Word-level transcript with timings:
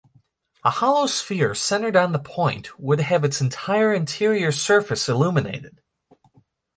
A 0.63 0.71
hollow 0.71 1.05
sphere 1.05 1.53
centered 1.53 1.95
on 1.95 2.11
the 2.11 2.17
point 2.17 2.79
would 2.79 3.01
have 3.01 3.23
its 3.23 3.39
entire 3.39 3.93
interior 3.93 4.51
surface 4.51 5.07
illuminated. 5.07 5.79